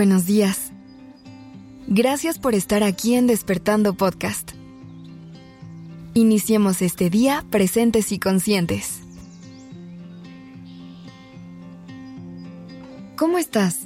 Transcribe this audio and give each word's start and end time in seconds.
Buenos 0.00 0.24
días. 0.24 0.72
Gracias 1.86 2.38
por 2.38 2.54
estar 2.54 2.82
aquí 2.82 3.16
en 3.16 3.26
Despertando 3.26 3.92
Podcast. 3.92 4.52
Iniciemos 6.14 6.80
este 6.80 7.10
día 7.10 7.44
presentes 7.50 8.10
y 8.10 8.18
conscientes. 8.18 9.00
¿Cómo 13.14 13.36
estás? 13.36 13.80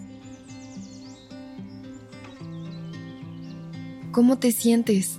¿Cómo 4.12 4.38
te 4.38 4.52
sientes? 4.52 5.18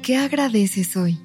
¿Qué 0.00 0.16
agradeces 0.16 0.96
hoy? 0.96 1.18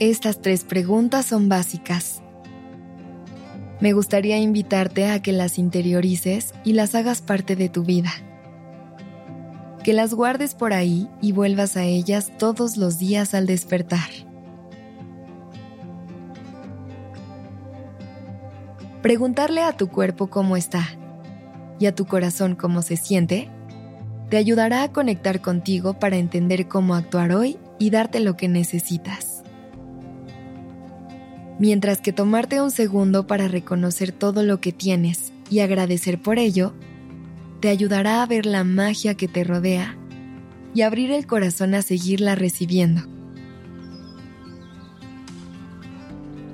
Estas 0.00 0.40
tres 0.40 0.62
preguntas 0.62 1.26
son 1.26 1.48
básicas. 1.48 2.22
Me 3.80 3.92
gustaría 3.92 4.38
invitarte 4.38 5.10
a 5.10 5.20
que 5.20 5.32
las 5.32 5.58
interiorices 5.58 6.54
y 6.62 6.74
las 6.74 6.94
hagas 6.94 7.20
parte 7.20 7.56
de 7.56 7.68
tu 7.68 7.82
vida. 7.82 8.12
Que 9.82 9.92
las 9.92 10.14
guardes 10.14 10.54
por 10.54 10.72
ahí 10.72 11.08
y 11.20 11.32
vuelvas 11.32 11.76
a 11.76 11.82
ellas 11.82 12.30
todos 12.38 12.76
los 12.76 13.00
días 13.00 13.34
al 13.34 13.46
despertar. 13.46 14.08
Preguntarle 19.02 19.62
a 19.62 19.76
tu 19.76 19.88
cuerpo 19.88 20.28
cómo 20.28 20.56
está 20.56 20.86
y 21.80 21.86
a 21.86 21.94
tu 21.94 22.06
corazón 22.06 22.54
cómo 22.54 22.82
se 22.82 22.96
siente 22.96 23.50
te 24.30 24.36
ayudará 24.36 24.84
a 24.84 24.92
conectar 24.92 25.40
contigo 25.40 25.98
para 25.98 26.18
entender 26.18 26.68
cómo 26.68 26.94
actuar 26.94 27.32
hoy 27.32 27.58
y 27.80 27.90
darte 27.90 28.20
lo 28.20 28.36
que 28.36 28.46
necesitas 28.46 29.37
mientras 31.58 32.00
que 32.00 32.12
tomarte 32.12 32.60
un 32.60 32.70
segundo 32.70 33.26
para 33.26 33.48
reconocer 33.48 34.12
todo 34.12 34.42
lo 34.42 34.60
que 34.60 34.72
tienes 34.72 35.32
y 35.50 35.60
agradecer 35.60 36.20
por 36.20 36.38
ello, 36.38 36.72
te 37.60 37.68
ayudará 37.68 38.22
a 38.22 38.26
ver 38.26 38.46
la 38.46 38.64
magia 38.64 39.14
que 39.14 39.28
te 39.28 39.44
rodea 39.44 39.96
y 40.74 40.82
abrir 40.82 41.10
el 41.10 41.26
corazón 41.26 41.74
a 41.74 41.82
seguirla 41.82 42.34
recibiendo. 42.34 43.02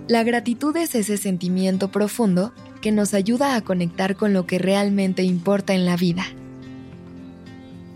La 0.08 0.22
gratitud 0.22 0.76
es 0.76 0.94
ese 0.94 1.16
sentimiento 1.16 1.90
profundo 1.90 2.52
que 2.80 2.92
nos 2.92 3.14
ayuda 3.14 3.56
a 3.56 3.62
conectar 3.62 4.16
con 4.16 4.32
lo 4.32 4.46
que 4.46 4.58
realmente 4.58 5.22
importa 5.22 5.74
en 5.74 5.86
la 5.86 5.96
vida. 5.96 6.24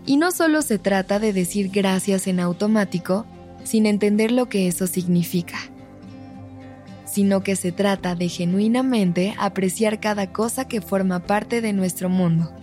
Y 0.05 0.17
no 0.17 0.31
solo 0.31 0.63
se 0.63 0.79
trata 0.79 1.19
de 1.19 1.33
decir 1.33 1.69
gracias 1.69 2.25
en 2.25 2.39
automático 2.39 3.27
sin 3.63 3.85
entender 3.85 4.31
lo 4.31 4.49
que 4.49 4.67
eso 4.67 4.87
significa 4.87 5.57
sino 7.11 7.41
que 7.41 7.55
se 7.55 7.71
trata 7.71 8.15
de 8.15 8.29
genuinamente 8.29 9.35
apreciar 9.39 9.99
cada 9.99 10.31
cosa 10.31 10.67
que 10.67 10.81
forma 10.81 11.21
parte 11.21 11.61
de 11.61 11.73
nuestro 11.73 12.09
mundo, 12.09 12.53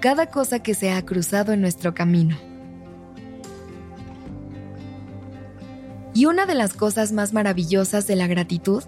cada 0.00 0.26
cosa 0.26 0.60
que 0.60 0.74
se 0.74 0.92
ha 0.92 1.02
cruzado 1.04 1.52
en 1.52 1.60
nuestro 1.60 1.94
camino. 1.94 2.36
Y 6.14 6.26
una 6.26 6.46
de 6.46 6.54
las 6.54 6.72
cosas 6.72 7.12
más 7.12 7.32
maravillosas 7.32 8.06
de 8.06 8.16
la 8.16 8.26
gratitud 8.26 8.82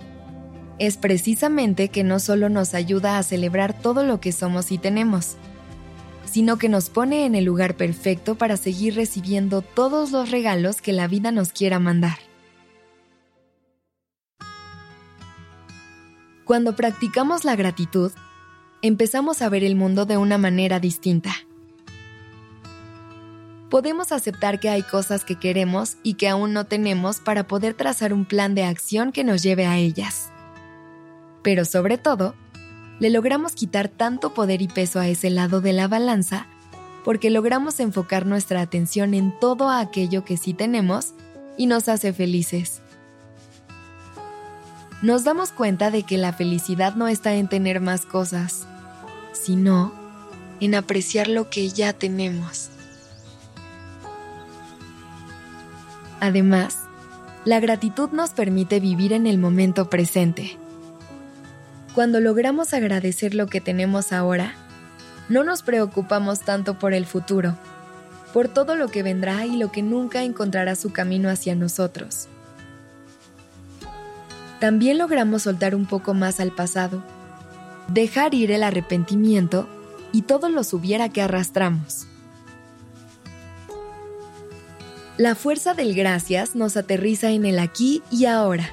es 0.79 0.97
precisamente 0.97 1.89
que 1.89 2.05
no 2.05 2.21
solo 2.21 2.49
nos 2.49 2.75
ayuda 2.75 3.19
a 3.19 3.23
celebrar 3.23 3.75
todo 3.75 4.05
lo 4.05 4.21
que 4.21 4.33
somos 4.33 4.71
y 4.73 4.79
tenemos, 4.79 5.37
sino 6.25 6.57
que 6.57 6.69
nos 6.69 6.89
pone 6.89 7.27
en 7.27 7.35
el 7.35 7.45
lugar 7.45 7.75
perfecto 7.75 8.37
para 8.37 8.57
seguir 8.57 8.95
recibiendo 8.95 9.63
todos 9.63 10.13
los 10.13 10.31
regalos 10.31 10.81
que 10.81 10.93
la 10.93 11.09
vida 11.09 11.33
nos 11.33 11.53
quiera 11.53 11.79
mandar. 11.79 12.28
Cuando 16.49 16.75
practicamos 16.75 17.45
la 17.45 17.57
gratitud, 17.57 18.11
empezamos 18.81 19.43
a 19.43 19.51
ver 19.51 19.63
el 19.65 19.77
mundo 19.77 20.07
de 20.07 20.17
una 20.17 20.39
manera 20.39 20.81
distinta. 20.81 21.31
Podemos 23.69 24.13
aceptar 24.13 24.59
que 24.59 24.71
hay 24.71 24.83
cosas 24.83 25.27
que 25.27 25.35
queremos 25.35 25.99
y 26.03 26.15
que 26.15 26.27
aún 26.27 26.55
no 26.55 26.65
tenemos 26.65 27.21
para 27.21 27.47
poder 27.47 27.75
trazar 27.75 28.15
un 28.15 28.25
plan 28.25 28.55
de 28.55 28.65
acción 28.65 29.13
que 29.13 29.25
nos 29.25 29.43
lleve 29.43 29.67
a 29.67 29.77
ellas. 29.77 30.33
Pero 31.43 31.67
sobre 31.67 31.99
todo, 31.99 32.35
le 32.99 33.11
logramos 33.11 33.53
quitar 33.53 33.89
tanto 33.89 34.33
poder 34.33 34.63
y 34.63 34.69
peso 34.69 35.01
a 35.01 35.07
ese 35.07 35.29
lado 35.29 35.61
de 35.61 35.75
la 35.75 35.87
balanza 35.87 36.47
porque 37.05 37.29
logramos 37.29 37.79
enfocar 37.79 38.25
nuestra 38.25 38.63
atención 38.63 39.13
en 39.13 39.39
todo 39.39 39.69
aquello 39.69 40.25
que 40.25 40.39
sí 40.39 40.55
tenemos 40.55 41.13
y 41.59 41.67
nos 41.67 41.91
hace 41.91 42.15
felices 42.15 42.81
nos 45.01 45.23
damos 45.23 45.53
cuenta 45.53 45.91
de 45.91 46.03
que 46.03 46.19
la 46.19 46.33
felicidad 46.33 46.95
no 46.95 47.07
está 47.07 47.35
en 47.35 47.47
tener 47.47 47.81
más 47.81 48.05
cosas, 48.05 48.67
sino 49.33 49.93
en 50.61 50.75
apreciar 50.75 51.29
lo 51.29 51.49
que 51.49 51.69
ya 51.69 51.93
tenemos. 51.93 52.71
Además, 56.21 56.79
la 57.45 57.61
gratitud 57.61 58.11
nos 58.11 58.31
permite 58.31 58.81
vivir 58.81 59.13
en 59.13 59.29
el 59.29 59.39
momento 59.39 59.89
presente. 59.89 60.59
Cuando 61.95 62.19
logramos 62.19 62.75
agradecer 62.75 63.35
lo 63.35 63.47
que 63.47 63.61
tenemos 63.61 64.13
ahora, 64.13 64.55
no 65.29 65.45
nos 65.45 65.63
preocupamos 65.63 66.41
tanto 66.41 66.79
por 66.81 66.93
el 66.93 67.07
futuro, 67.07 67.57
por 68.33 68.49
todo 68.49 68.75
lo 68.75 68.89
que 68.89 69.05
vendrá 69.05 69.47
y 69.47 69.57
lo 69.57 69.71
que 69.71 69.83
nunca 69.83 70.25
encontrará 70.25 70.75
su 70.75 70.93
camino 70.93 71.29
hacia 71.29 71.55
nosotros 71.55 72.29
también 74.61 74.99
logramos 74.99 75.43
soltar 75.43 75.75
un 75.75 75.87
poco 75.87 76.15
más 76.15 76.41
al 76.41 76.53
pasado, 76.53 77.03
dejar 77.89 78.35
ir 78.35 78.51
el 78.51 78.63
arrepentimiento 78.63 79.69
y 80.13 80.23
todo 80.23 80.49
lo 80.49 80.63
hubiera 80.73 81.09
que 81.09 81.23
arrastramos. 81.23 82.07
La 85.17 85.35
fuerza 85.35 85.75
del 85.75 85.95
gracias 85.95 86.55
nos 86.55 86.77
aterriza 86.77 87.31
en 87.31 87.45
el 87.45 87.59
aquí 87.59 88.03
y 88.11 88.27
ahora, 88.27 88.71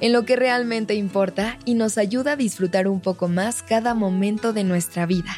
en 0.00 0.12
lo 0.12 0.24
que 0.24 0.36
realmente 0.36 0.94
importa 0.94 1.58
y 1.64 1.74
nos 1.74 1.98
ayuda 1.98 2.32
a 2.32 2.36
disfrutar 2.36 2.88
un 2.88 3.00
poco 3.00 3.28
más 3.28 3.62
cada 3.62 3.94
momento 3.94 4.52
de 4.52 4.64
nuestra 4.64 5.06
vida. 5.06 5.36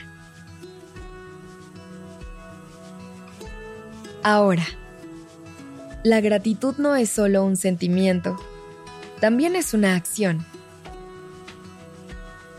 Ahora, 4.23 4.67
la 6.03 6.21
gratitud 6.21 6.77
no 6.79 6.97
es 6.97 7.11
solo 7.11 7.45
un 7.45 7.57
sentimiento, 7.57 8.37
también 9.21 9.57
es 9.57 9.75
una 9.75 9.95
acción. 9.95 10.45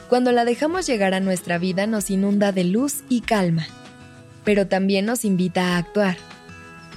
Cuando 0.09 0.31
la 0.31 0.45
dejamos 0.45 0.87
llegar 0.87 1.13
a 1.13 1.19
nuestra 1.19 1.57
vida 1.57 1.85
nos 1.85 2.09
inunda 2.09 2.51
de 2.51 2.63
luz 2.63 3.03
y 3.09 3.21
calma, 3.21 3.67
pero 4.43 4.67
también 4.67 5.05
nos 5.05 5.25
invita 5.25 5.75
a 5.75 5.77
actuar, 5.77 6.17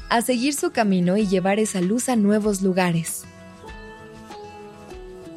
a 0.09 0.23
seguir 0.23 0.55
su 0.55 0.71
camino 0.71 1.17
y 1.17 1.27
llevar 1.27 1.59
esa 1.59 1.81
luz 1.81 2.09
a 2.09 2.17
nuevos 2.17 2.63
lugares. 2.63 3.25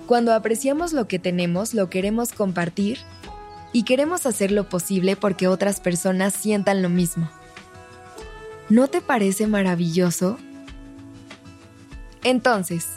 Cuando 0.06 0.34
apreciamos 0.34 0.94
lo 0.94 1.08
que 1.08 1.18
tenemos, 1.18 1.74
lo 1.74 1.90
queremos 1.90 2.34
compartir 2.34 3.00
y 3.72 3.84
queremos 3.84 4.26
hacer 4.28 4.52
lo 4.52 4.70
posible 4.70 5.16
porque 5.16 5.48
otras 5.48 5.80
personas 5.80 6.34
sientan 6.34 6.84
lo 6.84 6.90
mismo. 6.90 7.30
¿No 8.70 8.88
te 8.88 9.02
parece 9.02 9.48
maravilloso? 9.48 10.38
Entonces, 12.24 12.88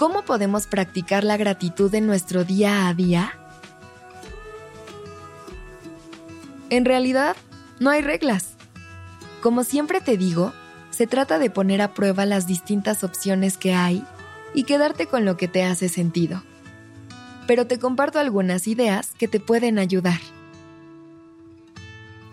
¿Cómo 0.00 0.22
podemos 0.22 0.66
practicar 0.66 1.24
la 1.24 1.36
gratitud 1.36 1.94
en 1.94 2.06
nuestro 2.06 2.42
día 2.42 2.88
a 2.88 2.94
día? 2.94 3.34
En 6.70 6.86
realidad, 6.86 7.36
no 7.80 7.90
hay 7.90 8.00
reglas. 8.00 8.54
Como 9.42 9.62
siempre 9.62 10.00
te 10.00 10.16
digo, 10.16 10.54
se 10.88 11.06
trata 11.06 11.38
de 11.38 11.50
poner 11.50 11.82
a 11.82 11.92
prueba 11.92 12.24
las 12.24 12.46
distintas 12.46 13.04
opciones 13.04 13.58
que 13.58 13.74
hay 13.74 14.02
y 14.54 14.64
quedarte 14.64 15.04
con 15.04 15.26
lo 15.26 15.36
que 15.36 15.48
te 15.48 15.64
hace 15.64 15.90
sentido. 15.90 16.42
Pero 17.46 17.66
te 17.66 17.78
comparto 17.78 18.18
algunas 18.18 18.68
ideas 18.68 19.10
que 19.18 19.28
te 19.28 19.38
pueden 19.38 19.78
ayudar. 19.78 20.20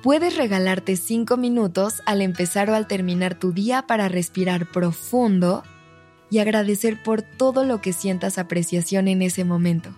Puedes 0.03 0.37
regalarte 0.37 0.95
5 0.95 1.35
minutos 1.35 2.01
al 2.05 2.21
empezar 2.21 2.69
o 2.69 2.75
al 2.75 2.87
terminar 2.87 3.35
tu 3.35 3.51
día 3.51 3.81
para 3.81 4.07
respirar 4.07 4.67
profundo 4.71 5.65
y 6.29 6.39
agradecer 6.39 7.01
por 7.01 7.21
todo 7.21 7.63
lo 7.63 7.81
que 7.81 7.93
sientas 7.93 8.37
apreciación 8.37 9.07
en 9.07 9.21
ese 9.21 9.43
momento. 9.43 9.89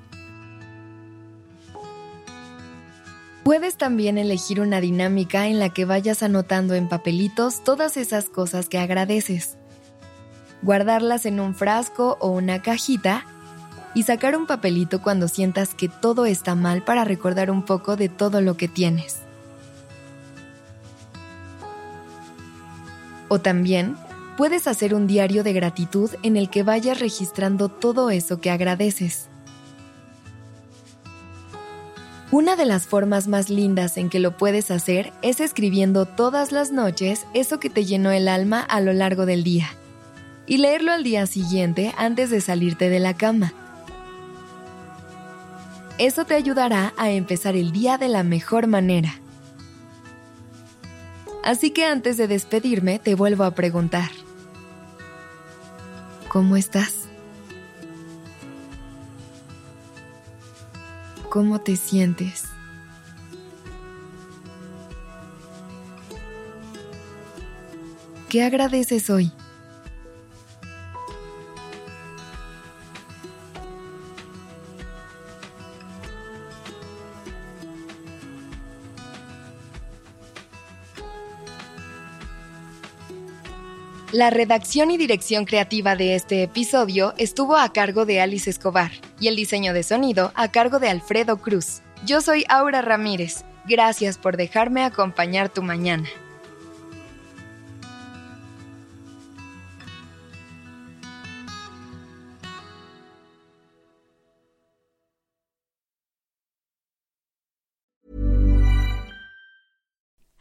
Puedes 3.43 3.77
también 3.77 4.19
elegir 4.19 4.61
una 4.61 4.79
dinámica 4.79 5.47
en 5.47 5.57
la 5.57 5.69
que 5.69 5.85
vayas 5.85 6.21
anotando 6.21 6.75
en 6.75 6.87
papelitos 6.87 7.63
todas 7.63 7.97
esas 7.97 8.29
cosas 8.29 8.69
que 8.69 8.77
agradeces. 8.77 9.57
Guardarlas 10.61 11.25
en 11.25 11.39
un 11.39 11.55
frasco 11.55 12.17
o 12.19 12.29
una 12.29 12.61
cajita 12.61 13.25
y 13.95 14.03
sacar 14.03 14.37
un 14.37 14.45
papelito 14.45 15.01
cuando 15.01 15.27
sientas 15.27 15.73
que 15.73 15.89
todo 15.89 16.27
está 16.27 16.53
mal 16.53 16.83
para 16.83 17.05
recordar 17.05 17.49
un 17.49 17.63
poco 17.63 17.95
de 17.95 18.07
todo 18.07 18.39
lo 18.41 18.55
que 18.55 18.67
tienes. 18.67 19.17
O 23.29 23.39
también 23.39 23.95
puedes 24.39 24.67
hacer 24.67 24.95
un 24.95 25.05
diario 25.05 25.43
de 25.43 25.51
gratitud 25.51 26.11
en 26.23 26.37
el 26.37 26.49
que 26.49 26.63
vayas 26.63 27.01
registrando 27.01 27.67
todo 27.67 28.09
eso 28.09 28.39
que 28.39 28.49
agradeces. 28.49 29.27
Una 32.31 32.55
de 32.55 32.63
las 32.63 32.87
formas 32.87 33.27
más 33.27 33.49
lindas 33.49 33.97
en 33.97 34.07
que 34.07 34.21
lo 34.21 34.37
puedes 34.37 34.71
hacer 34.71 35.11
es 35.21 35.41
escribiendo 35.41 36.05
todas 36.05 36.53
las 36.53 36.71
noches 36.71 37.27
eso 37.33 37.59
que 37.59 37.69
te 37.69 37.83
llenó 37.83 38.11
el 38.11 38.29
alma 38.29 38.61
a 38.61 38.79
lo 38.79 38.93
largo 38.93 39.25
del 39.25 39.43
día 39.43 39.67
y 40.47 40.59
leerlo 40.59 40.93
al 40.93 41.03
día 41.03 41.27
siguiente 41.27 41.93
antes 41.97 42.29
de 42.29 42.39
salirte 42.39 42.89
de 42.89 42.99
la 42.99 43.15
cama. 43.15 43.51
Eso 45.97 46.23
te 46.23 46.35
ayudará 46.35 46.93
a 46.95 47.11
empezar 47.11 47.57
el 47.57 47.73
día 47.73 47.97
de 47.97 48.07
la 48.07 48.23
mejor 48.23 48.67
manera. 48.67 49.19
Así 51.43 51.71
que 51.71 51.83
antes 51.83 52.15
de 52.15 52.29
despedirme 52.29 52.99
te 52.99 53.15
vuelvo 53.15 53.43
a 53.43 53.51
preguntar, 53.51 54.09
¿cómo 56.29 56.55
estás? 56.55 56.93
¿Cómo 61.29 61.59
te 61.59 61.75
sientes? 61.75 62.43
¿Qué 68.29 68.43
agradeces 68.43 69.09
hoy? 69.09 69.31
La 84.11 84.31
redacción 84.31 84.89
y 84.89 84.97
dirección 84.97 85.45
creativa 85.45 85.95
de 85.95 86.15
este 86.15 86.41
episodio 86.41 87.13
estuvo 87.19 87.55
a 87.55 87.71
cargo 87.71 88.07
de 88.07 88.19
Alice 88.21 88.49
Escobar 88.49 88.89
y 89.19 89.27
el 89.27 89.35
diseño 89.35 89.71
de 89.71 89.83
sonido 89.83 90.31
a 90.33 90.47
cargo 90.47 90.79
de 90.79 90.89
Alfredo 90.89 91.37
Cruz. 91.37 91.83
Yo 92.07 92.19
soy 92.19 92.43
Aura 92.49 92.81
Ramírez. 92.81 93.43
Gracias 93.67 94.17
por 94.17 94.35
dejarme 94.35 94.83
acompañar 94.83 95.49
tu 95.49 95.61
mañana. 95.61 96.09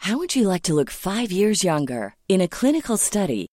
How 0.09 0.17
would 0.17 0.35
you 0.35 0.49
like 0.49 0.63
to 0.63 0.75
look 0.75 0.91
five 0.91 1.31
years 1.31 1.63
younger? 1.63 2.15
In 2.31 2.41
a 2.41 2.49
clinical 2.49 2.97
study, 2.97 3.48